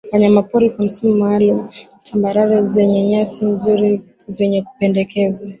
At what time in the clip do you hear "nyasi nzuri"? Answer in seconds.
3.07-4.01